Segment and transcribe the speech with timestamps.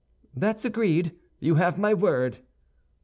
[0.35, 2.39] "That's agreed; you have my word."